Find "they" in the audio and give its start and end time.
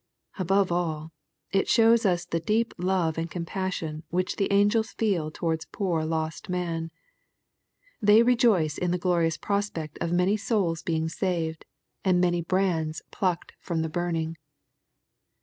8.01-8.23